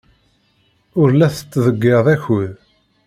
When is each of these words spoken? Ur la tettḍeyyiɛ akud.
Ur 1.01 1.09
la 1.13 1.27
tettḍeyyiɛ 1.35 2.01
akud. 2.15 2.51